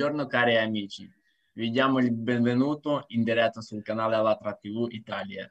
[0.00, 1.06] Buongiorno cari amici,
[1.52, 5.46] vi diamo il benvenuto in diretta sul canale Alatra TV Italia.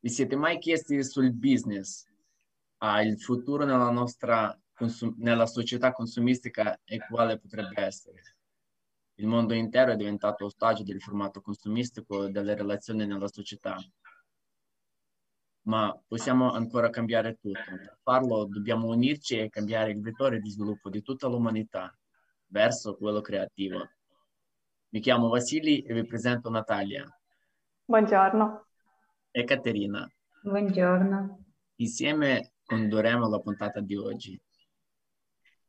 [0.00, 2.06] Vi siete mai chiesti sul business,
[2.78, 4.58] ah, il futuro nella nostra
[5.18, 8.22] nella società consumistica e quale potrebbe essere?
[9.16, 13.76] Il mondo intero è diventato ostaggio del formato consumistico e delle relazioni nella società.
[15.66, 17.60] Ma possiamo ancora cambiare tutto.
[17.66, 21.94] Per farlo dobbiamo unirci e cambiare il vettore di sviluppo di tutta l'umanità
[22.48, 23.88] verso quello creativo.
[24.90, 27.04] Mi chiamo Vasili e vi presento Natalia.
[27.84, 28.66] Buongiorno.
[29.30, 30.10] E Caterina.
[30.42, 31.44] Buongiorno.
[31.76, 34.40] Insieme condurremo la puntata di oggi.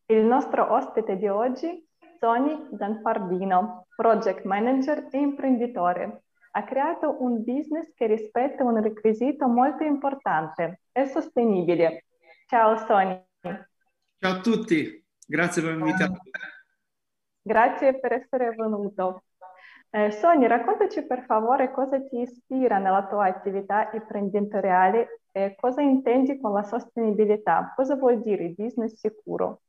[0.06, 1.88] Il nostro ospite di oggi,
[2.18, 6.24] Tony Danfardino, project manager e imprenditore.
[6.52, 12.06] Ha creato un business che rispetta un requisito molto importante, è sostenibile.
[12.48, 13.24] Ciao Sony.
[13.42, 16.18] Ciao a tutti, grazie per invitarmi.
[17.42, 19.24] Grazie per essere venuto.
[19.92, 26.40] Eh, Sonia, raccontaci per favore cosa ti ispira nella tua attività imprenditoriale e cosa intendi
[26.40, 27.74] con la sostenibilità.
[27.76, 29.62] Cosa vuol dire business sicuro?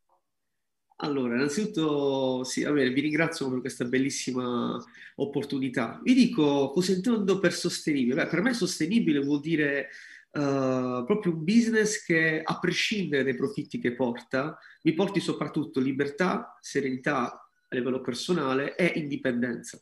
[1.03, 4.77] Allora, innanzitutto sì, vabbè, vi ringrazio per questa bellissima
[5.17, 5.99] opportunità.
[6.03, 8.17] Vi dico cosa intendo per sostenibile.
[8.17, 9.89] Beh, per me sostenibile vuol dire
[10.33, 16.59] uh, proprio un business che, a prescindere dai profitti che porta, mi porti soprattutto libertà,
[16.61, 19.81] serenità a livello personale e indipendenza.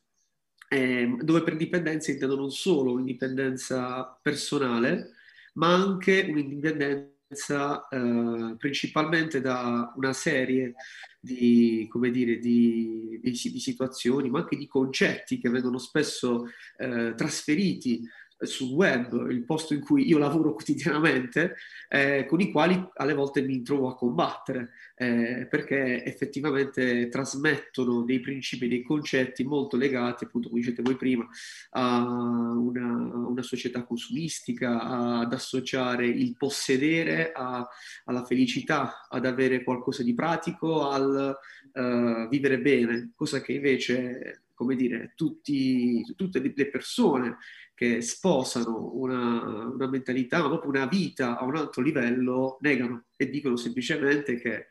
[0.70, 5.12] Eh, dove per indipendenza intendo non solo un'indipendenza personale,
[5.54, 10.74] ma anche un'indipendenza eh, principalmente da una serie
[11.18, 18.06] di, dire, di, di, di, situazioni, ma anche di concetti che vengono spesso eh, trasferiti
[18.40, 21.56] sul web, il posto in cui io lavoro quotidianamente,
[21.88, 28.20] eh, con i quali alle volte mi trovo a combattere, eh, perché effettivamente trasmettono dei
[28.20, 31.26] principi, dei concetti molto legati, appunto, come dicete voi prima,
[31.70, 32.92] a una,
[33.28, 37.66] una società consumistica, ad associare il possedere a,
[38.04, 41.36] alla felicità, ad avere qualcosa di pratico, al
[41.72, 47.36] uh, vivere bene, cosa che invece come dire, tutti, tutte le persone
[47.74, 53.30] che sposano una, una mentalità, ma proprio una vita a un alto livello, negano e
[53.30, 54.66] dicono semplicemente che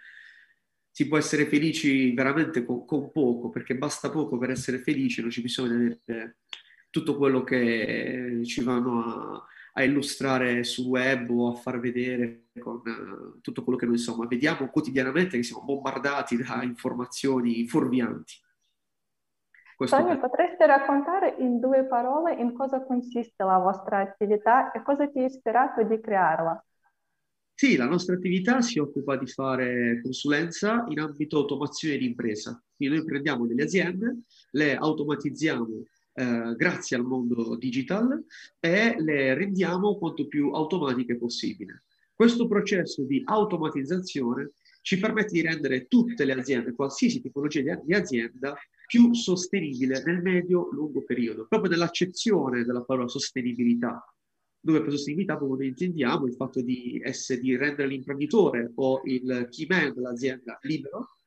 [0.92, 5.30] si può essere felici veramente con, con, poco, perché basta poco per essere felici, non
[5.30, 6.40] ci bisogna avere
[6.90, 12.82] tutto quello che ci vanno a, a illustrare sul web o a far vedere con
[12.84, 18.46] uh, tutto quello che noi insomma vediamo quotidianamente che siamo bombardati da informazioni fuorvianti.
[19.78, 19.96] Questo...
[19.96, 25.20] Sonia, potresti raccontare in due parole in cosa consiste la vostra attività e cosa ti
[25.20, 26.66] ha ispirato di crearla?
[27.54, 32.60] Sì, la nostra attività si occupa di fare consulenza in ambito automazione di impresa.
[32.76, 34.22] Quindi noi prendiamo delle aziende,
[34.54, 35.68] le automatizziamo
[36.14, 38.26] eh, grazie al mondo digital
[38.60, 41.84] e le rendiamo quanto più automatiche possibile.
[42.16, 48.58] Questo processo di automatizzazione ci permette di rendere tutte le aziende, qualsiasi tipologia di azienda,
[48.88, 54.02] più sostenibile nel medio-lungo periodo, proprio nell'accezione della parola sostenibilità,
[54.60, 59.68] dove per sostenibilità proprio intendiamo il fatto di, essere, di rendere l'imprenditore o il key
[59.68, 61.18] man dell'azienda libero,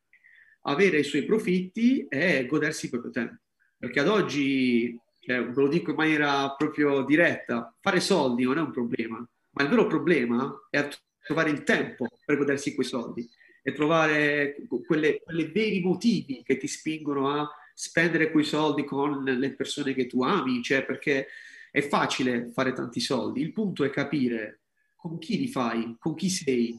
[0.62, 3.42] avere i suoi profitti e godersi il proprio tempo.
[3.76, 8.62] Perché ad oggi, cioè, ve lo dico in maniera proprio diretta, fare soldi non è
[8.62, 9.18] un problema,
[9.50, 10.88] ma il vero problema è
[11.22, 13.28] trovare il tempo per godersi quei soldi
[13.62, 14.56] e trovare
[14.86, 20.06] quelle, quelle veri motivi che ti spingono a spendere quei soldi con le persone che
[20.06, 21.28] tu ami, cioè perché
[21.70, 24.60] è facile fare tanti soldi, il punto è capire
[24.96, 26.78] con chi li fai, con chi sei,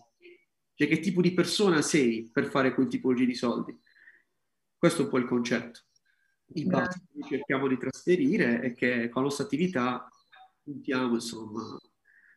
[0.75, 3.79] cioè che tipo di persona sei per fare quel tipo di soldi.
[4.77, 5.81] Questo è un po' il concetto.
[6.53, 10.07] Il base che cerchiamo di trasferire è che con la nostra attività
[10.61, 11.79] puntiamo insomma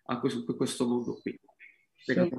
[0.07, 1.39] a questo, a questo mondo qui.
[1.97, 2.31] Sì.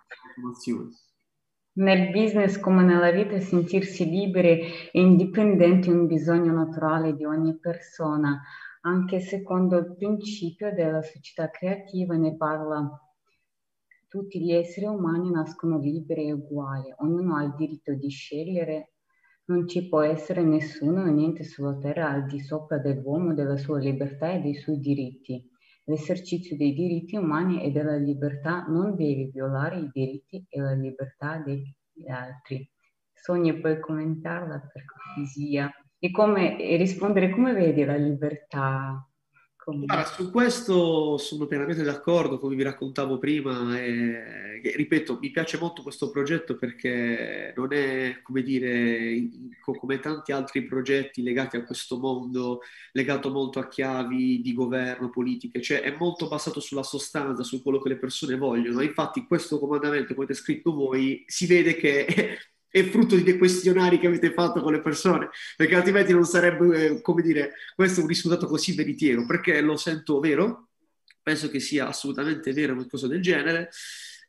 [1.78, 4.62] Nel business come nella vita sentirsi liberi
[4.94, 8.42] e indipendenti è un bisogno naturale di ogni persona,
[8.84, 12.98] anche secondo il principio della società creativa ne parla.
[14.08, 18.94] Tutti gli esseri umani nascono liberi e uguali, ognuno ha il diritto di scegliere,
[19.48, 23.80] non ci può essere nessuno o niente sulla terra al di sopra dell'uomo, della sua
[23.80, 25.46] libertà e dei suoi diritti.
[25.88, 31.38] L'esercizio dei diritti umani e della libertà non deve violare i diritti e la libertà
[31.38, 32.68] degli altri.
[33.14, 35.72] Sonia, puoi commentarla per cortesia?
[36.00, 39.08] E, come, e rispondere come vedi la libertà
[39.88, 45.84] Allora, su questo sono pienamente d'accordo, come vi raccontavo prima, e, ripeto, mi piace molto
[45.84, 49.30] questo progetto perché non è, come dire,
[49.60, 52.62] come tanti altri progetti legati a questo mondo,
[52.94, 57.80] legato molto a chiavi di governo, politiche, cioè è molto basato sulla sostanza, su quello
[57.80, 58.82] che le persone vogliono.
[58.82, 62.38] Infatti questo comandamento che avete scritto voi si vede che
[62.76, 66.88] è frutto di dei questionari che avete fatto con le persone, perché altrimenti non sarebbe,
[66.88, 70.72] eh, come dire, questo un risultato così veritiero, perché lo sento vero,
[71.24, 73.70] penso che sia assolutamente vero qualcosa del genere,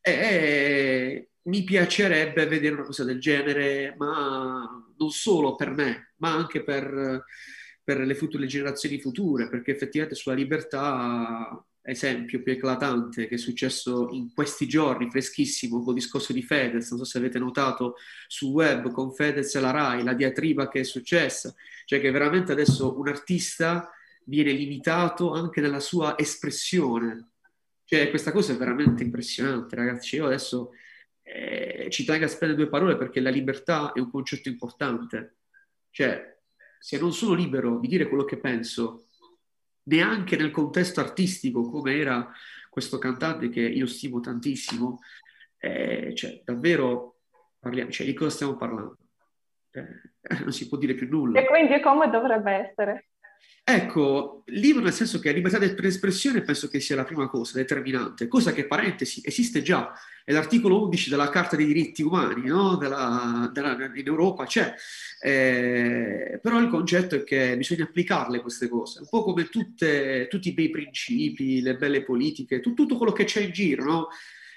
[0.01, 4.65] e mi piacerebbe vedere una cosa del genere, ma
[4.97, 7.25] non solo per me, ma anche per,
[7.83, 14.09] per le future generazioni future, perché effettivamente sulla libertà esempio più eclatante che è successo
[14.11, 17.95] in questi giorni, freschissimo, con il discorso di Fedez, non so se avete notato
[18.27, 21.55] sul web con Fedez e la RAI, la diatriba che è successa,
[21.85, 23.91] cioè che veramente adesso un artista
[24.25, 27.31] viene limitato anche nella sua espressione.
[27.85, 30.17] Cioè questa cosa è veramente impressionante, ragazzi.
[30.17, 30.73] Io adesso
[31.23, 35.37] eh, ci tengo a spendere due parole perché la libertà è un concetto importante.
[35.91, 36.37] Cioè,
[36.79, 39.07] se non sono libero di dire quello che penso,
[39.87, 42.31] neanche nel contesto artistico come era
[42.69, 45.01] questo cantante che io stimo tantissimo,
[45.59, 47.21] eh, cioè davvero
[47.59, 48.99] parliamo, cioè di cosa stiamo parlando?
[49.71, 49.85] Eh,
[50.43, 51.41] non si può dire più nulla.
[51.41, 53.09] E quindi come dovrebbe essere?
[53.69, 58.29] Ecco, libero nel senso che libertà di espressione penso che sia la prima cosa determinante,
[58.29, 59.93] cosa che, parentesi, esiste già,
[60.25, 62.77] è l'articolo 11 della Carta dei diritti umani, no?
[62.77, 64.73] della, della, in Europa c'è,
[65.21, 70.51] eh, però il concetto è che bisogna applicarle queste cose, un po' come tutte, tutti
[70.51, 74.09] i bei principi, le belle politiche, tu, tutto quello che c'è in giro, no?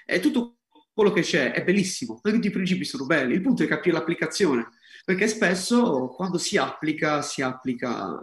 [0.04, 0.58] È tutto
[0.94, 4.68] quello che c'è, è bellissimo, tutti i principi sono belli, il punto è capire l'applicazione,
[5.04, 8.16] perché spesso quando si applica, si applica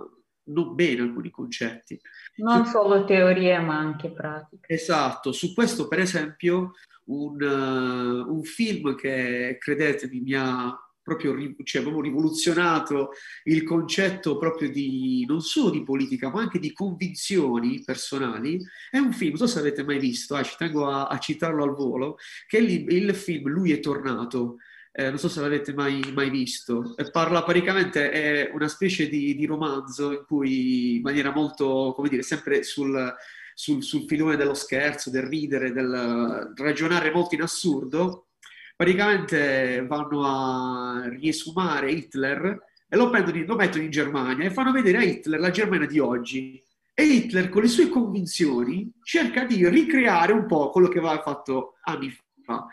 [0.48, 2.00] bene alcuni concetti.
[2.38, 4.74] Non solo teorie, ma anche pratiche.
[4.74, 6.74] Esatto, su questo per esempio
[7.06, 10.78] un, uh, un film che credetemi mi ha
[11.08, 13.12] proprio, cioè, proprio rivoluzionato
[13.46, 18.62] il concetto proprio di non solo di politica, ma anche di convinzioni personali.
[18.92, 21.64] È un film, non so se avete mai visto, eh, ci tengo a, a, citarlo
[21.64, 24.58] al volo, che è il, il film Lui è tornato
[25.00, 29.46] eh, non so se l'avete mai, mai visto, parla praticamente, è una specie di, di,
[29.46, 33.14] romanzo in cui in maniera molto, come dire, sempre sul,
[33.54, 38.30] sul, sul filone dello scherzo, del ridere, del ragionare molto in assurdo,
[38.76, 42.60] praticamente vanno a riesumare Hitler
[42.90, 46.00] e lo, prendono, lo mettono in Germania e fanno vedere a Hitler la Germania di
[46.00, 46.60] oggi.
[46.96, 51.76] E Hitler, con le sue convinzioni, cerca di ricreare un po' quello che aveva fatto
[51.84, 52.12] anni
[52.44, 52.66] fa.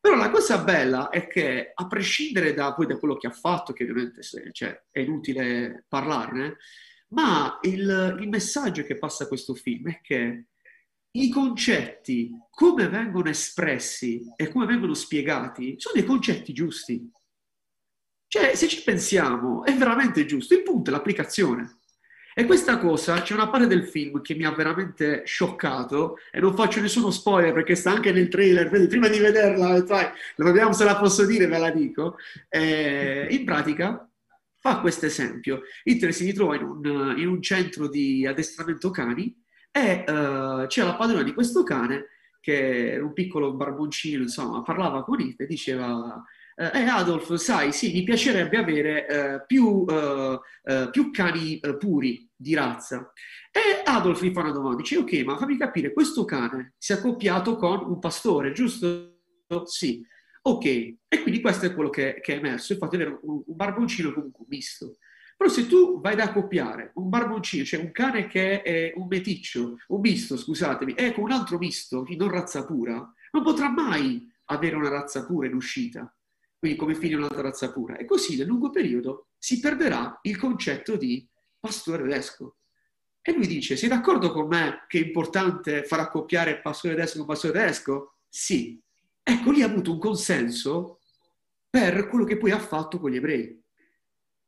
[0.00, 3.74] Però la cosa bella è che, a prescindere da, poi da quello che ha fatto,
[3.74, 6.56] che ovviamente cioè, è inutile parlarne,
[7.08, 10.46] ma il, il messaggio che passa questo film è che
[11.12, 17.10] i concetti, come vengono espressi e come vengono spiegati, sono dei concetti giusti.
[18.26, 20.54] Cioè, se ci pensiamo, è veramente giusto.
[20.54, 21.79] Il punto è l'applicazione.
[22.40, 26.54] E questa cosa, c'è una parte del film che mi ha veramente scioccato, e non
[26.54, 30.06] faccio nessuno spoiler perché sta anche nel trailer, quindi prima di vederla, sai,
[30.36, 32.16] vediamo se la posso dire, ve la dico.
[32.48, 34.10] Eh, in pratica
[34.58, 35.64] fa questo esempio.
[35.84, 39.38] Hitler si ritrova in un, in un centro di addestramento cani
[39.70, 42.06] e uh, c'è la padrona di questo cane
[42.40, 46.24] che era un piccolo barboncino, insomma, parlava con Hitler e diceva
[46.56, 52.29] eh, eh, Adolf, sai, sì, mi piacerebbe avere eh, più, eh, eh più, cani puri
[52.40, 53.12] di razza.
[53.50, 56.96] E Adolf gli fa una domanda, dice, ok, ma fammi capire, questo cane si è
[56.96, 59.18] accoppiato con un pastore, giusto?
[59.64, 60.02] Sì.
[60.42, 64.12] Ok, e quindi questo è quello che, che è emerso, infatti avere un, un barboncino
[64.14, 64.96] comunque misto.
[65.36, 69.76] Però se tu vai ad accoppiare un barboncino, cioè un cane che è un meticcio,
[69.88, 72.94] un misto, scusatemi, e con un altro misto, non razza pura,
[73.32, 76.10] non potrà mai avere una razza pura in uscita
[76.60, 77.96] quindi come fine un'altra razza pura.
[77.96, 81.26] E così nel lungo periodo si perderà il concetto di
[81.60, 82.56] pastore tedesco.
[83.22, 87.26] E lui dice, sei d'accordo con me che è importante far accoppiare pastore tedesco con
[87.26, 88.14] pastore tedesco?
[88.28, 88.80] Sì.
[89.22, 91.00] Ecco, lì ha avuto un consenso
[91.68, 93.62] per quello che poi ha fatto con gli ebrei.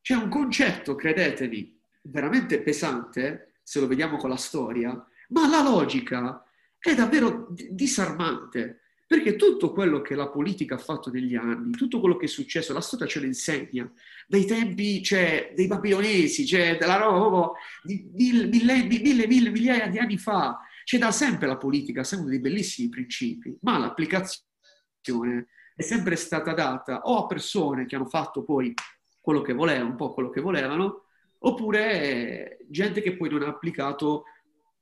[0.00, 4.90] C'è un concetto, credetemi, veramente pesante, se lo vediamo con la storia,
[5.28, 6.44] ma la logica
[6.78, 8.81] è davvero disarmante.
[9.12, 12.72] Perché tutto quello che la politica ha fatto negli anni, tutto quello che è successo,
[12.72, 13.92] la storia ce lo insegna.
[14.26, 17.52] Dai tempi cioè, dei babilonesi, cioè, della roba
[17.82, 20.60] di mille, mille, mille, mille, migliaia di anni fa.
[20.82, 27.02] C'è da sempre la politica, sempre dei bellissimi principi, ma l'applicazione è sempre stata data
[27.02, 28.72] o a persone che hanno fatto poi
[29.20, 31.08] quello che volevano, un po' quello che volevano,
[31.40, 34.24] oppure gente che poi non ha applicato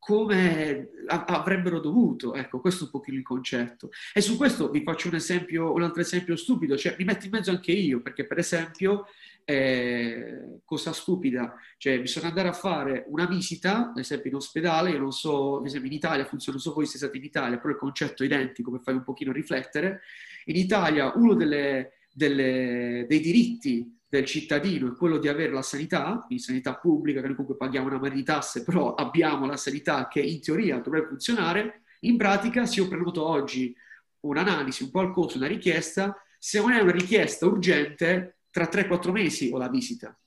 [0.01, 2.35] come avrebbero dovuto.
[2.35, 3.91] Ecco, questo è un pochino il concetto.
[4.13, 7.31] E su questo vi faccio un esempio, un altro esempio stupido, cioè mi metto in
[7.33, 9.07] mezzo anche io, perché per esempio,
[9.45, 14.99] eh, cosa stupida, cioè bisogna andare a fare una visita, ad esempio in ospedale, io
[14.99, 17.75] non so, ad esempio in Italia funziona, non so voi siete stati in Italia, però
[17.75, 20.01] il concetto è identico per farvi un pochino riflettere.
[20.47, 26.19] In Italia uno delle, delle, dei diritti del cittadino è quello di avere la sanità,
[26.27, 30.09] quindi sanità pubblica, che noi comunque paghiamo una marea di tasse, però abbiamo la sanità
[30.09, 33.73] che in teoria dovrebbe funzionare, in pratica se io prenoto oggi
[34.21, 39.59] un'analisi, un qualcosa, una richiesta, se non è una richiesta urgente, tra 3-4 mesi ho
[39.59, 40.19] la visita.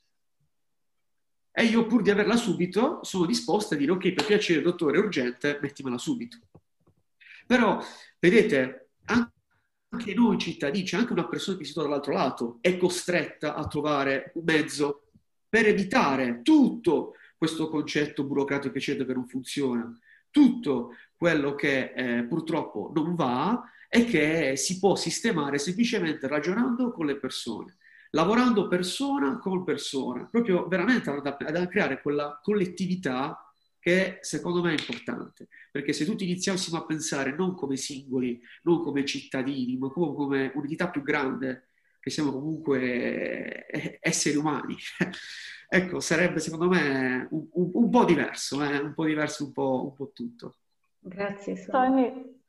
[1.52, 5.02] E io pur di averla subito sono disposta a dire ok, per piacere dottore, è
[5.02, 6.38] urgente, mettimela subito.
[7.46, 7.84] Però,
[8.18, 9.32] vedete, anche
[9.94, 13.68] anche noi cittadini, c'è anche una persona che si trova dall'altro lato, è costretta a
[13.68, 15.04] trovare un mezzo
[15.48, 19.96] per evitare tutto questo concetto burocratico eccetera che non funziona,
[20.32, 27.06] tutto quello che eh, purtroppo non va e che si può sistemare semplicemente ragionando con
[27.06, 27.78] le persone,
[28.10, 33.43] lavorando persona con persona, proprio veramente ad, ad creare quella collettività
[33.84, 38.82] che secondo me è importante, perché se tutti iniziassimo a pensare non come singoli, non
[38.82, 41.68] come cittadini, ma come, come un'entità più grande,
[42.00, 44.78] che siamo comunque eh, esseri umani,
[45.68, 48.78] ecco, sarebbe secondo me un, un, un po' diverso, eh?
[48.78, 50.56] un po' diverso un po', un po tutto.
[51.00, 51.66] Grazie.
[51.66, 52.40] Tony,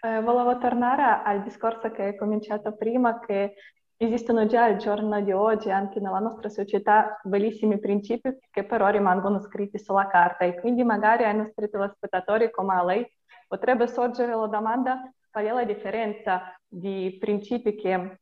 [0.00, 3.54] eh, volevo tornare al discorso che hai cominciato prima, che
[4.00, 9.40] Esistono già al giorno di oggi, anche nella nostra società, bellissimi principi che però rimangono
[9.40, 13.04] scritti sulla carta e quindi magari ai nostri telespettatori come a lei
[13.48, 18.20] potrebbe sorgere la domanda qual è la differenza di principi che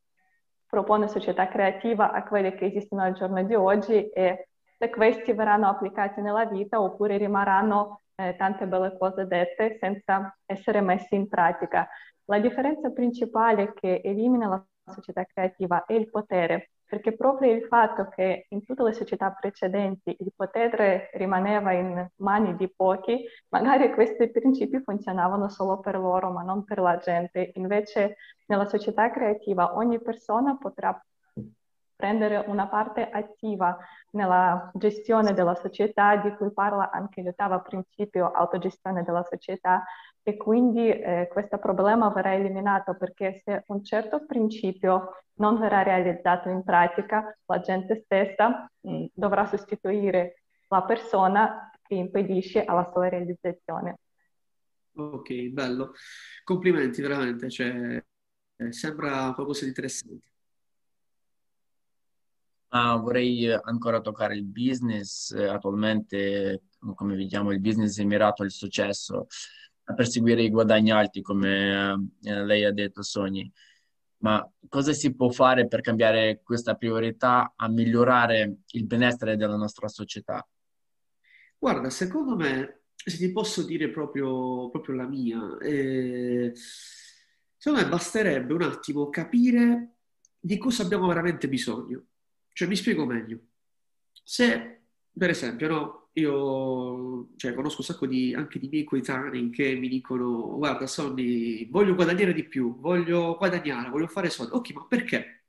[0.65, 5.67] propone società creativa a quelli che esistono al giorno di oggi e se questi verranno
[5.67, 11.87] applicati nella vita oppure rimarranno eh, tante belle cose dette senza essere messi in pratica.
[12.25, 18.07] La differenza principale che elimina la società creativa è il potere, perché proprio il fatto
[18.07, 24.29] che in tutte le società precedenti il potere rimaneva in mani di pochi, magari questi
[24.31, 27.51] principi funzionavano solo per loro, ma non per la gente.
[27.55, 28.15] Invece
[28.47, 30.97] nella società creativa ogni persona potrà
[31.97, 33.75] prendere una parte attiva
[34.11, 39.83] nella gestione della società, di cui parla anche l'ottavo principio autogestione della società,
[40.27, 46.49] e quindi eh, questo problema verrà eliminato perché se un certo principio non verrà realizzato
[46.49, 53.07] in pratica, la gente stessa mh, mm, dovrà sostituire la persona che impedisce alla sua
[53.07, 53.99] realizzazione.
[54.95, 55.93] Ok, bello.
[56.43, 58.03] Complimenti veramente, cioè,
[58.57, 60.25] eh, sembra qualcosa di interessante.
[62.69, 65.31] Ah, vorrei ancora toccare il business.
[65.31, 66.63] Attualmente,
[66.95, 69.27] come vediamo, il business è mirato al successo
[69.89, 73.51] a perseguire i guadagni alti, come eh, lei ha detto, Sogni.
[74.19, 79.87] Ma cosa si può fare per cambiare questa priorità a migliorare il benessere della nostra
[79.87, 80.45] società?
[81.57, 88.53] Guarda, secondo me, se ti posso dire proprio, proprio la mia, eh, secondo me basterebbe
[88.53, 89.93] un attimo capire
[90.39, 92.07] di cosa abbiamo veramente bisogno.
[92.51, 93.39] Cioè, mi spiego meglio.
[94.23, 94.81] Se,
[95.17, 99.87] per esempio, no, io cioè, conosco un sacco di, anche di miei coetanei che mi
[99.87, 104.53] dicono guarda Sonny, voglio guadagnare di più, voglio guadagnare, voglio fare soldi.
[104.55, 105.45] Ok, ma perché?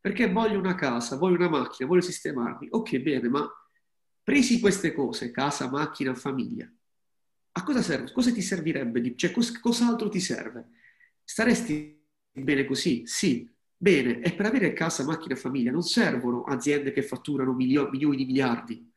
[0.00, 2.68] Perché voglio una casa, voglio una macchina, voglio sistemarmi.
[2.70, 3.48] Ok, bene, ma
[4.22, 6.70] presi queste cose, casa, macchina, famiglia,
[7.54, 8.10] a cosa serve?
[8.12, 9.14] Cosa ti servirebbe?
[9.16, 10.70] Cioè, cos, cos'altro ti serve?
[11.22, 13.02] Staresti bene così?
[13.06, 14.20] Sì, bene.
[14.20, 18.91] E per avere casa, macchina, famiglia non servono aziende che fatturano milio- milioni di miliardi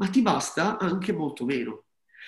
[0.00, 1.84] ma ti basta anche molto meno.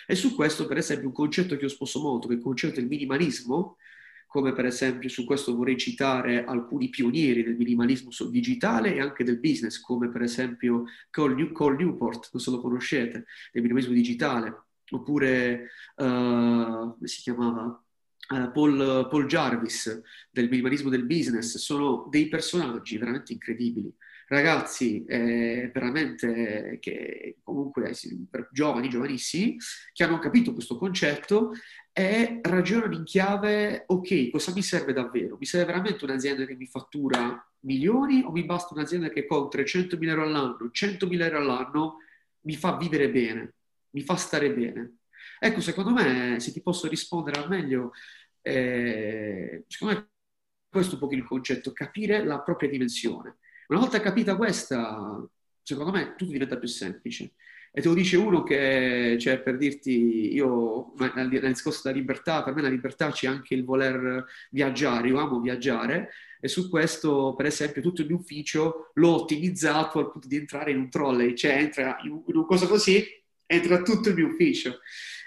[0.06, 2.74] E su questo, per esempio, un concetto che io sposo molto, che è il concetto
[2.74, 3.78] del minimalismo,
[4.26, 9.38] come per esempio su questo vorrei citare alcuni pionieri del minimalismo digitale e anche del
[9.38, 14.64] business, come per esempio Cole, New- Cole Newport, non se lo conoscete, del minimalismo digitale,
[14.90, 17.82] oppure, uh, come si chiamava?
[18.28, 20.00] Uh, Paul, Paul Jarvis
[20.30, 23.92] del minimalismo del business, sono dei personaggi veramente incredibili
[24.32, 27.94] ragazzi eh, veramente che comunque
[28.30, 29.56] per giovani, giovanissimi,
[29.92, 31.52] che hanno capito questo concetto
[31.92, 35.36] e ragionano in chiave, ok, cosa mi serve davvero?
[35.38, 40.08] Mi serve veramente un'azienda che mi fattura milioni o mi basta un'azienda che con 300.000
[40.08, 41.96] euro all'anno, 100.000 euro all'anno
[42.42, 43.54] mi fa vivere bene,
[43.90, 44.96] mi fa stare bene?
[45.38, 47.92] Ecco, secondo me, se ti posso rispondere al meglio,
[48.40, 50.08] eh, secondo me
[50.68, 53.36] questo è un po' il concetto, capire la propria dimensione.
[53.72, 55.26] Una volta capita questa,
[55.62, 57.32] secondo me tutto diventa più semplice.
[57.72, 62.54] E te lo dice uno che, cioè, per dirti, io nel, discorso della libertà, per
[62.54, 67.46] me la libertà c'è anche il voler viaggiare, io amo viaggiare e su questo, per
[67.46, 71.56] esempio, tutto il mio ufficio l'ho ottimizzato al punto di entrare in un trolley, cioè
[71.56, 73.02] entra in, una cosa così,
[73.46, 74.80] entra tutto il mio ufficio.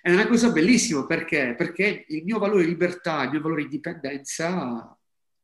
[0.04, 1.56] È una cosa bellissima perché?
[1.58, 4.96] Perché il mio valore libertà, il mio valore di indipendenza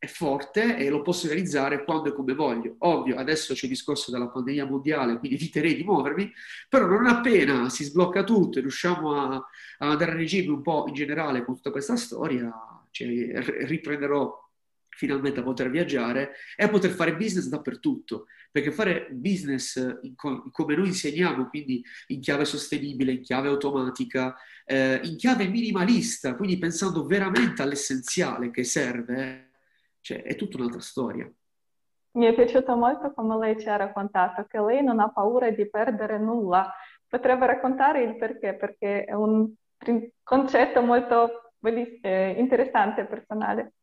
[0.02, 2.74] è forte e lo posso realizzare quando e come voglio.
[2.80, 6.34] Ovvio, adesso c'è il discorso della pandemia mondiale, quindi eviterei di muovermi,
[6.68, 9.46] però non appena si sblocca tutto e riusciamo a, a
[9.78, 12.52] andare a regime un po' in generale con tutta questa storia,
[12.90, 13.08] cioè,
[13.68, 14.36] riprenderò
[14.90, 20.50] finalmente a poter viaggiare e a poter fare business dappertutto, perché fare business in co-
[20.52, 26.58] come noi insegniamo, quindi in chiave sostenibile, in chiave automatica, eh, in chiave minimalista, quindi
[26.58, 29.50] pensando veramente all'essenziale che serve,
[30.02, 31.32] cioè, è tutta un'altra storia.
[32.14, 35.70] Mi è piaciuto molto come lei ci ha raccontato che lei non ha paura di
[35.70, 36.70] perdere nulla.
[37.08, 38.56] Potrebbe raccontare il perché?
[38.56, 39.50] Perché è un
[40.22, 43.74] concetto molto eh, interessante e personale.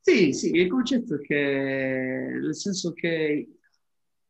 [0.00, 3.48] Sì, sì, il concetto è che, nel senso che,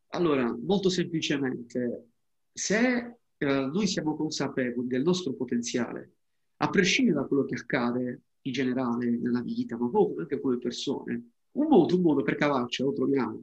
[0.09, 2.09] allora, molto semplicemente,
[2.53, 6.15] se eh, noi siamo consapevoli del nostro potenziale,
[6.57, 11.31] a prescindere da quello che accade in generale nella vita, ma proprio anche come persone.
[11.53, 13.43] Un modo, un modo per cavarci lo troviamo.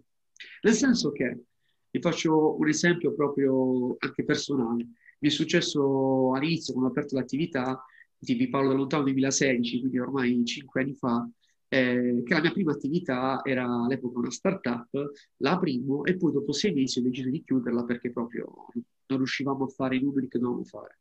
[0.61, 1.43] Nel senso che,
[1.89, 4.87] vi faccio un esempio proprio anche personale.
[5.19, 7.83] Mi è successo all'inizio, quando ho aperto l'attività,
[8.19, 11.27] vi parlo del lontano 2016, quindi ormai cinque anni fa,
[11.69, 16.51] eh, che la mia prima attività era all'epoca una startup, la aprimo e poi dopo
[16.51, 18.67] sei mesi ho deciso di chiuderla perché proprio
[19.07, 20.97] non riuscivamo a fare i numeri che dovevamo fare.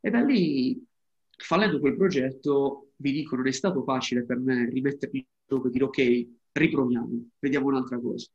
[0.00, 0.82] E da lì
[1.42, 5.70] fallendo quel progetto, vi dico, non è stato facile per me rimettermi in gioco e
[5.70, 8.28] dire ok, riproviamo, vediamo un'altra cosa.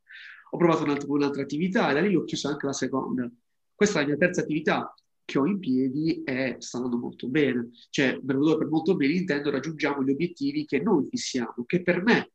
[0.50, 3.30] Ho provato un'altra, un'altra attività e da lì ho chiuso anche la seconda.
[3.74, 4.94] Questa è la mia terza attività
[5.24, 7.70] che ho in piedi e sta andando molto bene.
[7.90, 12.30] Cioè, per molto bene intendo raggiungiamo gli obiettivi che noi fissiamo, che per me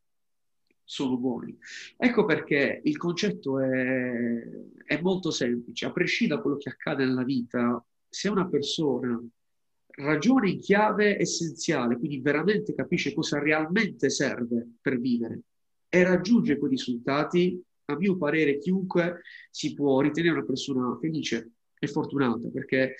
[0.83, 1.57] sono buoni.
[1.97, 4.41] Ecco perché il concetto è,
[4.85, 9.21] è molto semplice, a prescindere da quello che accade nella vita, se una persona
[9.95, 15.41] ragione in chiave essenziale, quindi veramente capisce cosa realmente serve per vivere
[15.93, 21.87] e raggiunge quei risultati, a mio parere chiunque si può ritenere una persona felice e
[21.87, 22.95] fortunata, perché,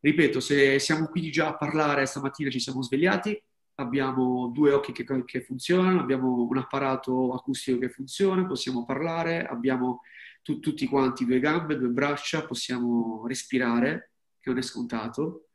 [0.00, 3.40] ripeto, se siamo qui già a parlare stamattina, ci siamo svegliati,
[3.76, 10.00] abbiamo due occhi che, che funzionano, abbiamo un apparato acustico che funziona, possiamo parlare, abbiamo
[10.42, 14.10] tu, tutti quanti due gambe, due braccia, possiamo respirare,
[14.40, 15.45] che non è scontato,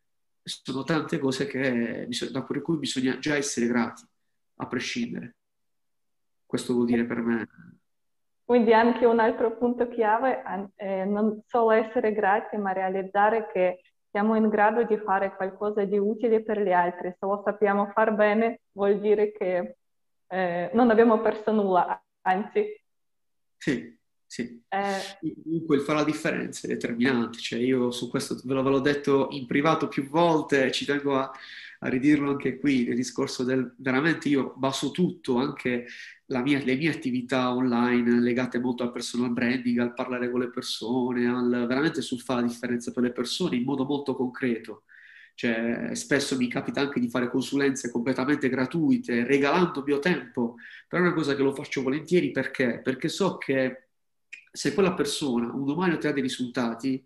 [0.44, 4.04] sono tante cose che, da cui bisogna già essere grati,
[4.56, 5.36] a prescindere.
[6.46, 7.48] Questo vuol dire per me.
[8.44, 10.42] Quindi anche un altro punto chiave
[10.76, 15.98] è non solo essere grati, ma realizzare che siamo in grado di fare qualcosa di
[15.98, 17.16] utile per gli altri.
[17.18, 19.78] Se lo sappiamo far bene, vuol dire che
[20.28, 22.84] eh, non abbiamo perso nulla, anzi.
[23.56, 23.98] Sì,
[24.32, 28.64] sì, eh, comunque il fa la differenza, è determinante, cioè io su questo ve, lo,
[28.64, 31.30] ve l'ho detto in privato più volte, ci tengo a,
[31.80, 35.86] a ridirlo anche qui, nel discorso del veramente io baso tutto, anche
[36.28, 41.28] mia, le mie attività online legate molto al personal branding, al parlare con le persone,
[41.28, 44.84] al, veramente sul fare la differenza per le persone in modo molto concreto.
[45.36, 50.56] Cioè, spesso mi capita anche di fare consulenze completamente gratuite, regalando mio tempo,
[50.88, 52.80] però è una cosa che lo faccio volentieri perché?
[52.82, 53.91] Perché so che
[54.52, 57.02] se quella persona un domani otterrà dei risultati,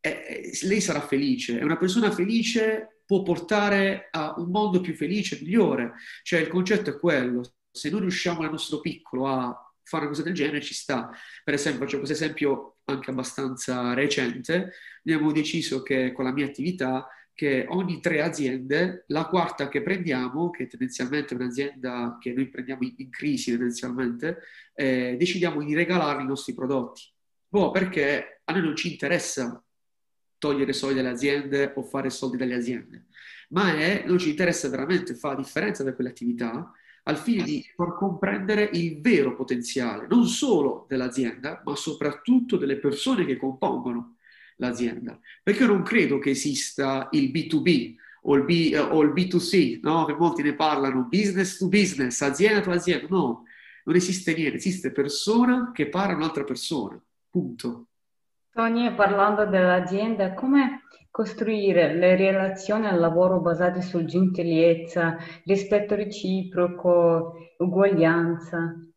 [0.00, 5.38] eh, lei sarà felice e una persona felice può portare a un mondo più felice,
[5.40, 5.92] migliore.
[6.22, 10.24] Cioè il concetto è quello, se noi riusciamo nel nostro piccolo a fare una cosa
[10.24, 11.10] del genere ci sta.
[11.44, 14.72] Per esempio, faccio questo esempio anche abbastanza recente,
[15.04, 20.50] abbiamo deciso che con la mia attività che ogni tre aziende, la quarta che prendiamo,
[20.50, 24.38] che tendenzialmente è un'azienda che noi prendiamo in, crisi tendenzialmente,
[24.74, 27.02] eh, decidiamo di regalare i nostri prodotti.
[27.48, 29.62] Boh, perché a noi non ci interessa
[30.38, 33.06] togliere soldi dalle aziende o fare soldi dalle aziende,
[33.50, 36.72] ma è, non ci interessa veramente fare la differenza da quelle attività
[37.04, 43.24] al fine di far comprendere il vero potenziale, non solo dell'azienda, ma soprattutto delle persone
[43.24, 44.11] che compongono
[44.66, 45.18] l'azienda.
[45.42, 50.04] Perché io non credo che esista il B2B o il, B, o il B2C, no?
[50.04, 53.06] che molti ne parlano, business to business, azienda to azienda.
[53.08, 53.44] No,
[53.84, 57.02] non esiste niente, esiste persona che parla un'altra persona.
[57.28, 57.86] Punto.
[58.52, 68.91] Tony, parlando dell'azienda, come costruire le relazioni al lavoro basate su gentilezza, rispetto reciproco, uguaglianza?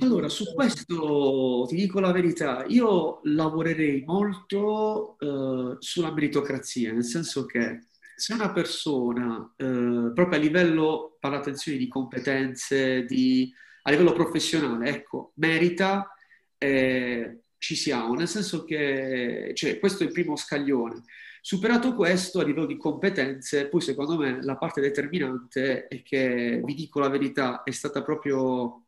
[0.00, 7.44] Allora, su questo ti dico la verità, io lavorerei molto eh, sulla meritocrazia, nel senso
[7.44, 13.52] che se una persona, eh, proprio a livello, parla attenzione di competenze, di,
[13.82, 16.10] a livello professionale, ecco, merita,
[16.56, 21.02] eh, ci siamo, nel senso che cioè, questo è il primo scaglione.
[21.42, 26.74] Superato questo, a livello di competenze, poi secondo me la parte determinante è che, vi
[26.74, 28.85] dico la verità, è stata proprio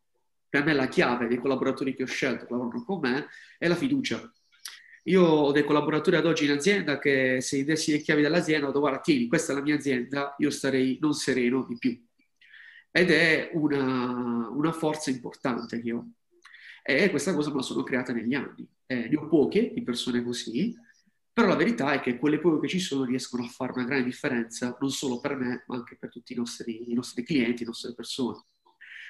[0.49, 3.75] per me la chiave dei collaboratori che ho scelto che lavorano con me è la
[3.75, 4.31] fiducia.
[5.03, 8.65] Io ho dei collaboratori ad oggi in azienda che se gli dessi le chiavi dell'azienda,
[8.65, 12.05] ho detto guarda, tieni, questa è la mia azienda, io starei non sereno di più.
[12.91, 16.05] Ed è una, una forza importante che ho.
[16.83, 18.67] E questa cosa me la sono creata negli anni.
[18.85, 20.75] Eh, ne ho poche di persone così,
[21.31, 24.05] però la verità è che quelle poche che ci sono riescono a fare una grande
[24.05, 27.67] differenza, non solo per me, ma anche per tutti i nostri, i nostri clienti, le
[27.67, 28.43] nostre persone.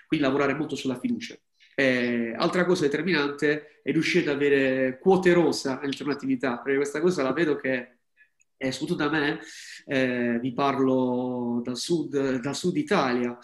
[0.09, 1.37] Quindi lavorare molto sulla fiducia.
[1.75, 7.21] Eh, altra cosa determinante è riuscire ad avere quote rosa all'interno dell'attività, perché questa cosa
[7.21, 7.99] la vedo che
[8.57, 9.39] è soprattutto da me,
[9.85, 13.37] eh, vi parlo dal sud, dal sud Italia,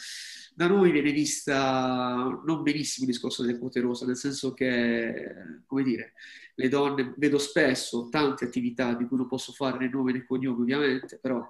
[0.56, 5.84] da noi viene vista non benissimo il discorso delle quote rosa, nel senso che, come
[5.84, 6.13] dire,
[6.56, 10.62] le donne, vedo spesso tante attività di cui non posso fare né nome né cognome
[10.62, 11.45] ovviamente, però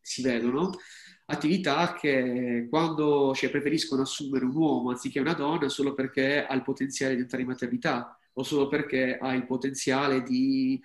[0.00, 0.70] si vedono,
[1.26, 6.62] attività che quando cioè, preferiscono assumere un uomo anziché una donna solo perché ha il
[6.62, 10.80] potenziale di entrare in maternità o solo perché ha il potenziale di,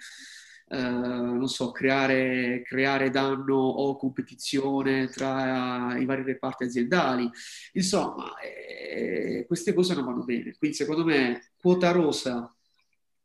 [0.70, 7.30] eh, non so, creare, creare danno o competizione tra i vari reparti aziendali.
[7.74, 10.56] Insomma, eh, queste cose non vanno bene.
[10.58, 12.54] Quindi secondo me quota rosa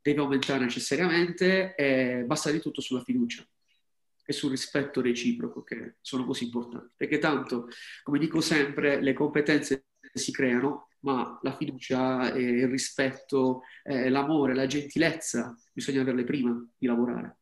[0.01, 3.45] deve aumentare necessariamente e basta di tutto sulla fiducia
[4.25, 6.93] e sul rispetto reciproco che sono così importanti.
[6.97, 7.69] Perché tanto,
[8.03, 14.67] come dico sempre, le competenze si creano, ma la fiducia, il rispetto, eh, l'amore, la
[14.67, 17.39] gentilezza bisogna averle prima di lavorare.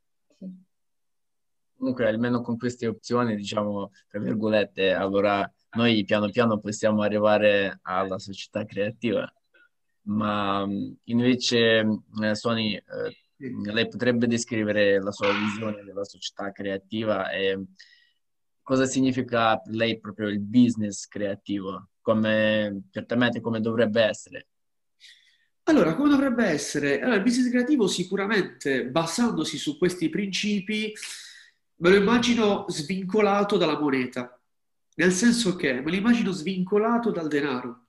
[1.77, 8.19] Comunque, almeno con queste opzioni, diciamo, tra virgolette, allora noi piano piano possiamo arrivare alla
[8.19, 9.31] società creativa.
[10.03, 10.67] Ma
[11.05, 11.81] invece,
[12.23, 12.83] eh, Sony, eh,
[13.49, 17.65] lei potrebbe descrivere la sua visione della società creativa e
[18.63, 24.47] cosa significa per lei proprio il business creativo, come, certamente come dovrebbe essere?
[25.65, 27.01] Allora, come dovrebbe essere?
[27.01, 30.93] Allora, il business creativo sicuramente, basandosi su questi principi,
[31.77, 34.41] me lo immagino svincolato dalla moneta,
[34.97, 37.87] nel senso che me lo immagino svincolato dal denaro.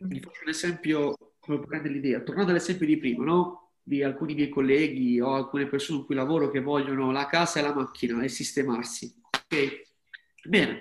[0.00, 3.65] Vi faccio un esempio, come prendere l'idea, tornando all'esempio di prima, no?
[3.88, 7.62] Di alcuni miei colleghi o alcune persone con cui lavoro che vogliono la casa e
[7.62, 9.14] la macchina e sistemarsi.
[9.30, 9.82] Ok?
[10.42, 10.80] Bene,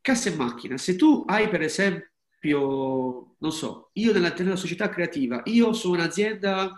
[0.00, 0.78] casa e macchina.
[0.78, 6.72] Se tu hai per esempio, non so, io nella, nella società creativa, io sono un'azienda,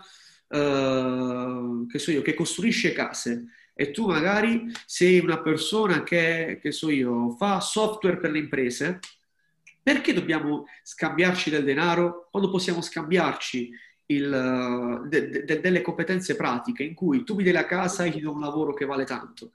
[0.49, 6.73] uh, che so io, che costruisce case e tu magari sei una persona che, che
[6.73, 8.99] so io, fa software per le imprese,
[9.81, 13.71] perché dobbiamo scambiarci del denaro quando possiamo scambiarci
[14.11, 18.19] il, de, de, delle competenze pratiche in cui tu mi dai la casa e ti
[18.19, 19.51] do un lavoro che vale tanto.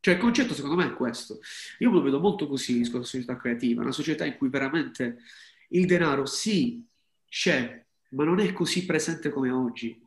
[0.00, 1.40] Cioè il concetto secondo me è questo.
[1.78, 5.18] Io lo vedo molto così questa società creativa, una società in cui veramente
[5.70, 6.84] il denaro sì
[7.28, 10.00] c'è, ma non è così presente come oggi.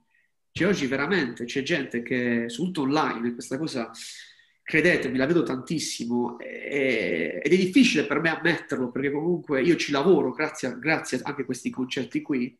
[0.51, 3.91] Cioè oggi veramente c'è gente che, soprattutto online, questa cosa,
[4.61, 9.91] credetemi, la vedo tantissimo e, ed è difficile per me ammetterlo perché comunque io ci
[9.91, 12.57] lavoro grazie, grazie anche a questi concetti qui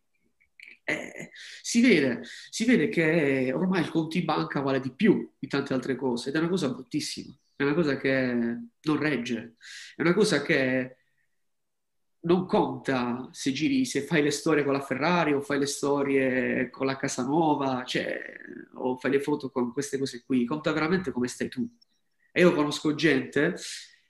[0.89, 5.47] eh, si, vede, si vede che ormai il conto in banca vale di più di
[5.47, 9.56] tante altre cose ed è una cosa bruttissima, è una cosa che non regge,
[9.95, 10.97] è una cosa che
[12.21, 16.69] non conta se giri, se fai le storie con la Ferrari o fai le storie
[16.69, 18.19] con la casa nuova, cioè,
[18.73, 21.67] o fai le foto con queste cose qui, conta veramente come stai tu.
[22.32, 23.56] E io conosco gente,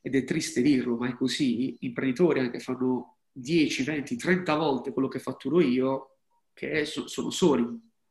[0.01, 5.07] ed è triste dirlo, ma è così, imprenditori che fanno 10, 20, 30 volte quello
[5.07, 6.18] che fatturo io
[6.59, 7.63] che so, sono soli,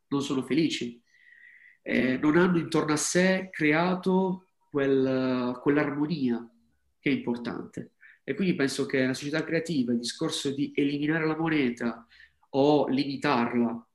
[0.09, 0.99] non sono felici,
[1.83, 6.49] eh, non hanno intorno a sé creato quel, quell'armonia
[6.99, 7.93] che è importante.
[8.25, 12.07] E quindi penso che la società creativa, il discorso di eliminare la moneta
[12.51, 13.87] o limitarla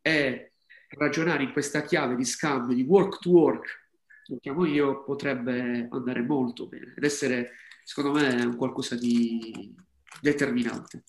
[0.00, 0.52] e
[0.88, 3.90] ragionare in questa chiave di scambio, di work to work,
[4.28, 7.50] lo chiamo io, potrebbe andare molto bene ed essere,
[7.84, 9.74] secondo me, un qualcosa di
[10.20, 11.04] determinante.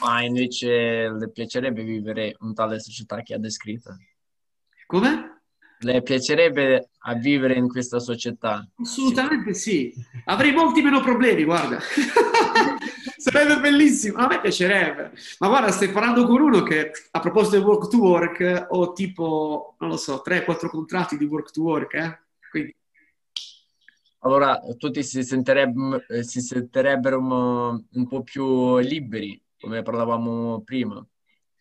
[0.00, 3.96] Ma invece le piacerebbe vivere in tale società che ha descritto?
[4.86, 5.42] Come?
[5.82, 8.66] Le piacerebbe a vivere in questa società?
[8.76, 9.92] Assolutamente sì.
[10.24, 11.78] Avrei molti meno problemi, guarda.
[13.16, 15.12] Sarebbe bellissimo, a me piacerebbe.
[15.38, 19.76] Ma guarda, stai parlando con uno che a proposito di work to work ho tipo,
[19.78, 22.18] non lo so, 3-4 contratti di work to work, eh?
[22.50, 22.74] Quindi...
[24.20, 31.04] Allora tutti si, sentirebbero, eh, si sentirebbero un po' più liberi, come parlavamo prima.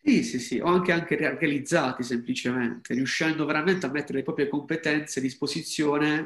[0.01, 5.19] Sì, sì, sì, o anche, anche realizzati semplicemente, riuscendo veramente a mettere le proprie competenze
[5.19, 6.25] a disposizione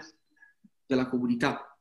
[0.85, 1.75] della comunità.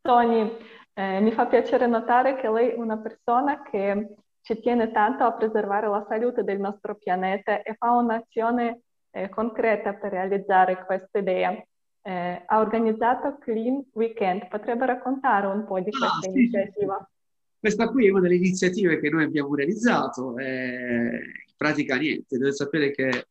[0.00, 0.56] Tony,
[0.94, 5.32] eh, mi fa piacere notare che lei è una persona che ci tiene tanto a
[5.32, 11.62] preservare la salute del nostro pianeta e fa un'azione eh, concreta per realizzare questa idea.
[12.02, 16.96] Eh, ha organizzato Clean Weekend, potrebbe raccontare un po' di questa ah, iniziativa?
[16.98, 17.16] Sì.
[17.60, 21.16] Questa qui è una delle iniziative che noi abbiamo realizzato, eh,
[21.48, 23.26] in pratica niente, dovete sapere che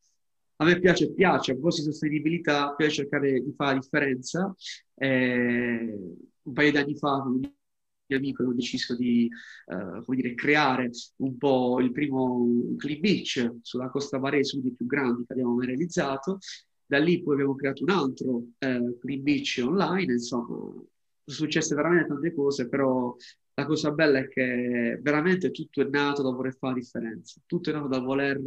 [0.59, 4.55] a me piace, piace, a proposito di sostenibilità, piace cercare di fare la differenza.
[4.95, 5.97] Eh,
[6.41, 9.29] un paio di anni fa, con un mio amico, abbiamo deciso di
[9.65, 14.85] come dire, creare un po' il primo Clean Beach sulla costa Varese, uno dei più
[14.87, 16.39] grandi che abbiamo mai realizzato.
[16.85, 20.87] Da lì poi abbiamo creato un altro uh, Clean Beach online, insomma, sono
[21.25, 23.15] successe veramente tante cose, però
[23.57, 27.71] la cosa bella è che veramente tutto è nato da voler fare la differenza, tutto
[27.71, 28.39] è nato da voler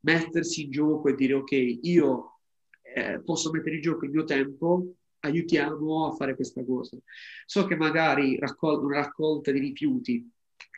[0.00, 2.40] mettersi in gioco e dire ok, io
[2.82, 6.98] eh, posso mettere in gioco il mio tempo, aiutiamo a fare questa cosa.
[7.46, 10.28] So che magari raccol- una raccolta di rifiuti,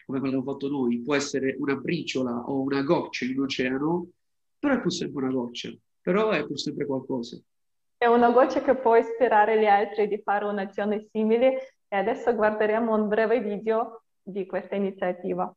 [0.04, 4.10] come abbiamo fatto noi, può essere una briciola o una goccia in un oceano,
[4.58, 5.70] però è pur sempre una goccia,
[6.02, 7.40] però è pur sempre qualcosa.
[7.96, 12.94] È una goccia che può ispirare gli altri di fare un'azione simile e adesso guarderemo
[12.94, 15.52] un breve video di questa iniziativa.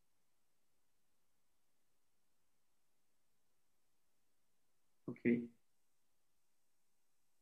[5.05, 5.47] Ok.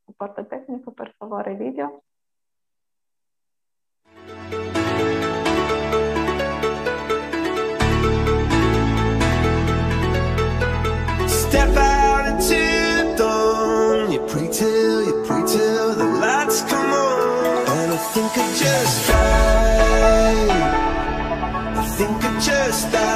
[0.05, 2.03] Supporto tecnico, per favore, video.
[18.21, 20.49] Think I just died.
[21.77, 23.10] I think I just died.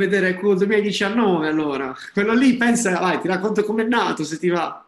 [0.00, 1.94] Vedere quello 2019 allora.
[2.12, 4.84] Quello lì, pensa, vai, ti racconto com'è nato se ti va.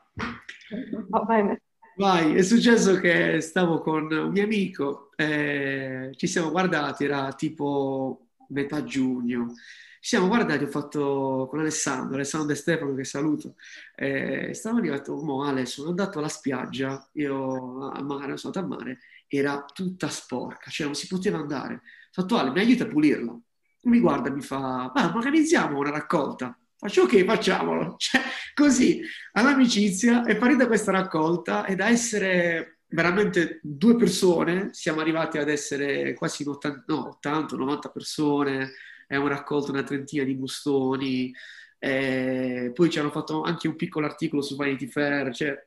[1.08, 1.60] Va bene.
[1.96, 8.28] Vai, è successo che stavo con un mio amico, eh, ci siamo guardati, era tipo
[8.48, 9.52] metà giugno,
[10.00, 13.56] ci siamo guardati, ho fatto con Alessandro, Alessandro De Stefano che saluto,
[13.94, 18.78] eh, stavo arrivato, mo Ale, sono andato alla spiaggia, io a mare, sono andato a
[18.78, 18.98] mare,
[19.28, 21.82] era tutta sporca, cioè non si poteva andare.
[22.14, 23.38] Ho detto Ale, mi aiuta a pulirla
[23.82, 26.56] mi guarda e mi fa, ma organizziamo una raccolta.
[26.76, 27.96] Faccio ok, facciamolo.
[27.98, 28.20] Cioè,
[28.54, 35.48] così, all'amicizia è partita questa raccolta e da essere veramente due persone siamo arrivati ad
[35.48, 38.72] essere quasi 80, no, 80 90 persone,
[39.06, 41.32] è un raccolto una trentina di bustoni,
[41.78, 45.66] eh, poi ci hanno fatto anche un piccolo articolo su Vanity Fair, cioè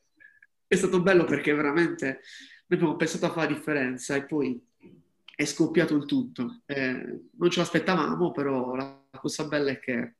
[0.67, 2.21] è stato bello perché veramente
[2.67, 4.61] noi abbiamo pensato a fare la differenza e poi
[5.35, 6.61] è scoppiato il tutto.
[6.65, 10.15] Eh, non ce l'aspettavamo, però la cosa bella è che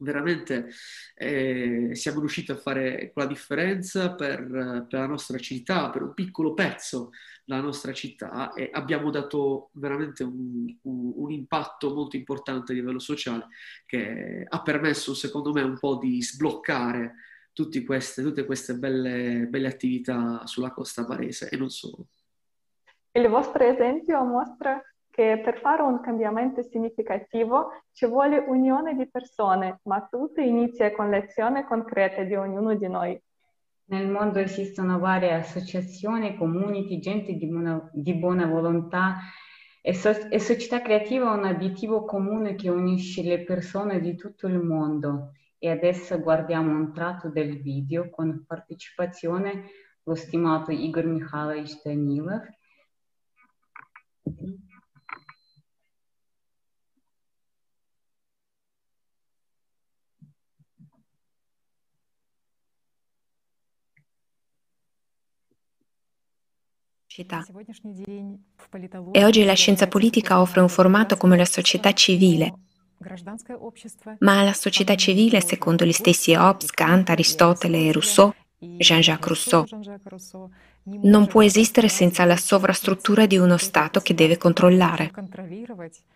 [0.00, 0.70] veramente
[1.14, 4.46] eh, siamo riusciti a fare quella differenza per,
[4.88, 7.10] per, la nostra città, per un piccolo pezzo
[7.44, 12.98] della nostra città e abbiamo dato veramente un, un, un impatto molto importante a livello
[12.98, 13.48] sociale
[13.86, 17.14] che ha permesso secondo me un po' di sbloccare
[17.84, 22.06] queste, tutte queste belle, belle attività sulla costa barese e non solo.
[23.12, 29.80] Il vostro esempio mostra che per fare un cambiamento significativo ci vuole unione di persone,
[29.84, 33.20] ma tutto inizia con l'azione concreta di ognuno di noi.
[33.86, 39.16] Nel mondo esistono varie associazioni, community, gente di buona, di buona volontà
[39.82, 44.46] e, so- e società creativa ha un obiettivo comune che unisce le persone di tutto
[44.46, 45.32] il mondo.
[45.58, 49.64] E adesso guardiamo un tratto del video con partecipazione
[50.04, 52.42] lo stimato Igor Mikhailovich Danilov.
[69.12, 72.54] E oggi la scienza politica offre un formato come la società civile,
[74.20, 79.66] ma la società civile, secondo gli stessi Hobbes, Kant, Aristotele e Rousseau, Jean-Jacques Rousseau,
[81.02, 85.10] non può esistere senza la sovrastruttura di uno Stato che deve controllare.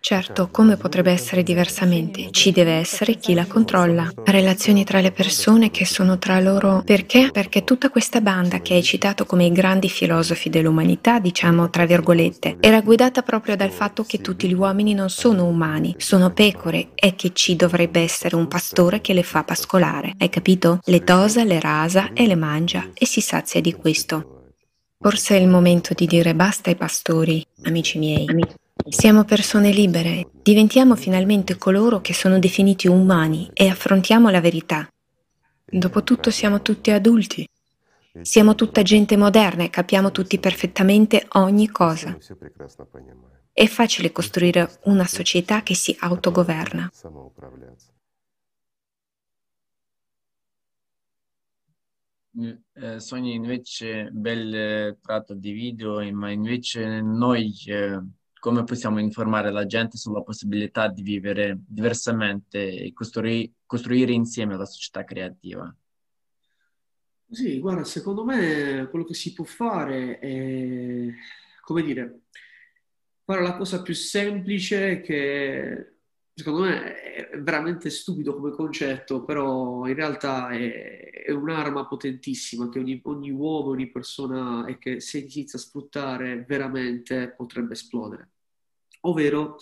[0.00, 2.31] Certo, come potrebbe essere diversamente?
[2.31, 4.11] Ci deve essere chi la controlla.
[4.24, 6.83] Relazioni tra le persone che sono tra loro.
[6.85, 7.31] Perché?
[7.33, 12.57] Perché tutta questa banda che hai citato come i grandi filosofi dell'umanità, diciamo tra virgolette,
[12.61, 17.14] era guidata proprio dal fatto che tutti gli uomini non sono umani, sono pecore e
[17.14, 20.14] che ci dovrebbe essere un pastore che le fa pascolare.
[20.18, 20.81] Hai capito?
[20.85, 24.34] Le tosa, le rasa e le mangia e si sazia di questo.
[25.05, 28.25] Forse è il momento di dire basta ai pastori, amici miei.
[28.88, 34.88] Siamo persone libere, diventiamo finalmente coloro che sono definiti umani e affrontiamo la verità.
[35.62, 37.47] Dopotutto siamo tutti adulti.
[38.23, 42.17] Siamo tutta gente moderna e capiamo tutti perfettamente ogni cosa.
[43.53, 46.90] È facile costruire una società che si autogoverna.
[52.75, 58.01] Eh, Sonia invece bel tratto di video, ma invece noi eh,
[58.39, 64.67] come possiamo informare la gente sulla possibilità di vivere diversamente e costrui- costruire insieme la
[64.67, 65.75] società creativa?
[67.31, 71.07] Sì, guarda, secondo me quello che si può fare è,
[71.63, 72.21] come dire,
[73.25, 75.93] fare la cosa più semplice che
[76.35, 76.94] secondo me
[77.31, 83.31] è veramente stupido come concetto, però in realtà è, è un'arma potentissima che ogni, ogni,
[83.31, 88.31] uomo, ogni persona e che se inizia a sfruttare veramente potrebbe esplodere.
[89.03, 89.57] Ovvero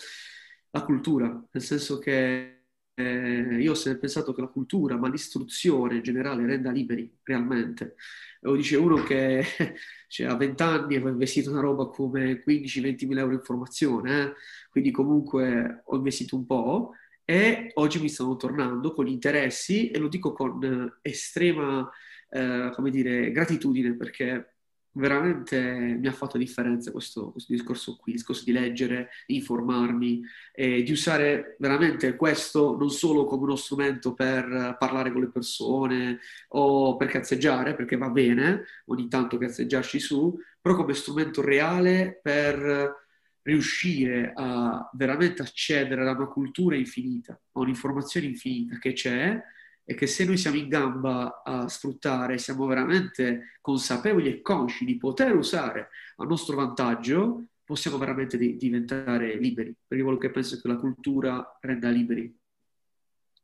[0.71, 2.52] la cultura, nel senso che
[2.95, 7.95] eh, io ho sempre pensato che la cultura, ma l'istruzione in generale renda liberi realmente.
[8.41, 9.43] Lo dice uno che
[10.07, 14.33] cioè, a 20 anni avevo investito una roba come 15-20 mila euro in formazione, eh?
[14.69, 16.91] quindi comunque ho investito un po'
[17.25, 21.89] e oggi mi stanno tornando con gli interessi e lo dico con estrema,
[22.29, 24.52] eh, come dire, gratitudine perché
[24.93, 25.59] veramente
[25.99, 30.91] mi ha fatto differenza questo, questo, discorso qui, il discorso di leggere, informarmi e di
[30.91, 37.07] usare veramente questo non solo come uno strumento per parlare con le persone o per
[37.07, 43.01] cazzeggiare, perché va bene ogni tanto cazzeggiarci su, però come strumento reale per
[43.43, 49.41] riuscire a veramente accedere ad una cultura infinita, a un'informazione infinita che c'è
[49.85, 54.97] e che se noi siamo in gamba a sfruttare, siamo veramente consapevoli e consci di
[54.97, 60.67] poter usare a nostro vantaggio, possiamo veramente di- diventare liberi, perché quello che penso che
[60.67, 62.33] la cultura renda liberi.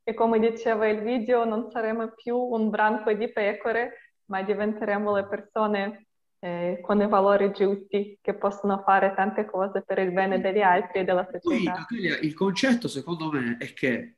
[0.04, 5.28] E come diceva il video, non saremo più un branco di pecore, ma diventeremo le
[5.28, 6.08] persone
[6.39, 10.99] eh, con i valori giusti che possono fare tante cose per il bene degli altri
[10.99, 11.86] e della società.
[11.88, 14.15] Poi, il concetto secondo me è che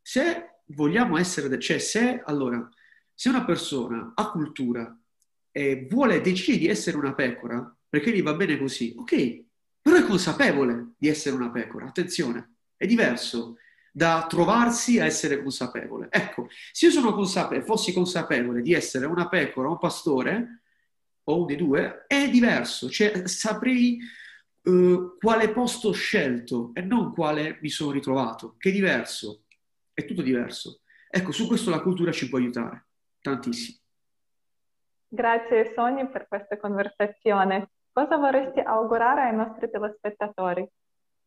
[0.00, 2.68] se vogliamo essere, cioè se allora,
[3.12, 4.98] se una persona ha cultura
[5.50, 9.44] e vuole, decide di essere una pecora, perché gli va bene così, ok,
[9.80, 13.56] però è consapevole di essere una pecora, attenzione, è diverso
[13.92, 16.08] da trovarsi a essere consapevole.
[16.10, 20.62] Ecco, se io sono consapevole, fossi consapevole di essere una pecora, un pastore,
[21.24, 23.98] o uno dei due, è diverso, cioè saprei
[24.62, 29.43] uh, quale posto ho scelto e non quale mi sono ritrovato, che è diverso
[29.94, 30.80] è tutto diverso.
[31.08, 32.86] Ecco, su questo la cultura ci può aiutare
[33.20, 33.78] tantissimo.
[35.08, 37.70] Grazie Sonia per questa conversazione.
[37.92, 40.68] Cosa vorresti augurare ai nostri telespettatori?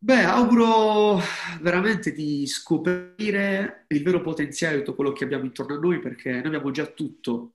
[0.00, 1.18] Beh, auguro
[1.60, 6.30] veramente di scoprire il vero potenziale di tutto quello che abbiamo intorno a noi perché
[6.30, 7.54] noi abbiamo già tutto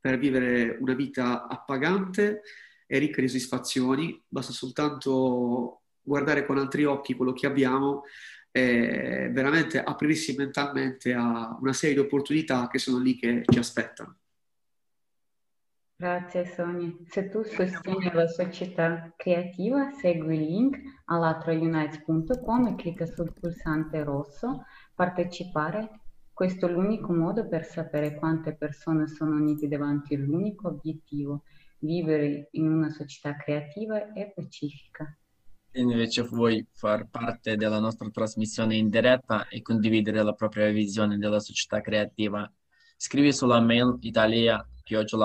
[0.00, 2.42] per vivere una vita appagante
[2.86, 8.04] e ricca di soddisfazioni, basta soltanto guardare con altri occhi quello che abbiamo
[8.52, 14.18] e veramente aprirsi mentalmente a una serie di opportunità che sono lì che ci aspettano.
[15.96, 16.92] Grazie Sonia.
[17.06, 24.64] Se tu sostieni la società creativa, segui il link allatrounites.com e clicca sul pulsante rosso
[24.94, 26.00] partecipare.
[26.32, 31.44] Questo è l'unico modo per sapere quante persone sono unite davanti all'unico obiettivo,
[31.78, 35.16] vivere in una società creativa e pacifica
[35.74, 41.40] invece vuoi far parte della nostra trasmissione in diretta e condividere la propria visione della
[41.40, 42.50] società creativa,
[42.96, 45.20] scrivi sulla mail italia.tv.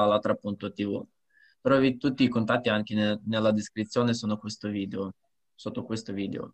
[1.61, 5.13] Trovi tutti i contatti anche ne- nella descrizione questo video.
[5.53, 6.53] Sotto questo video.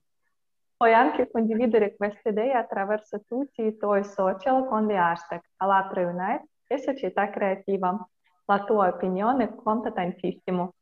[0.77, 6.47] Puoi anche condividere queste idee attraverso tutti i tuoi social con gli hashtag Alatra Unite
[6.67, 8.09] e Società Creativa.
[8.45, 10.73] La tua opinione conta tantissimo.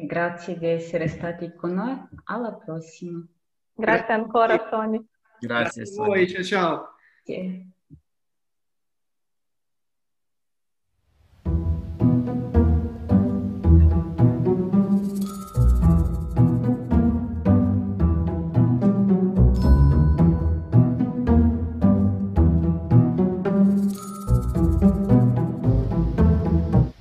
[0.00, 2.00] Grazie di essere stati con noi.
[2.26, 3.20] Alla prossima.
[3.74, 5.04] Grazie ancora, Tony.
[5.40, 6.88] Grazie, Grazie a voi, ciao ciao.
[7.24, 7.66] Sì.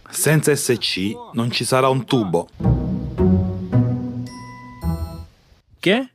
[0.09, 2.76] Senza SC non ci sarà un tubo.
[5.87, 6.09] Che?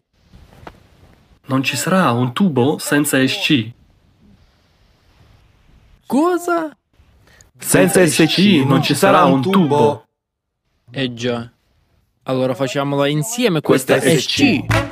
[1.46, 3.70] Non ci sarà un tubo senza SC.
[6.06, 6.76] Cosa?
[7.58, 10.06] Senza SC non ci sarà un tubo.
[10.90, 11.50] Eh già.
[12.24, 14.28] Allora facciamola insieme Questa questa SC.
[14.28, 14.91] SC.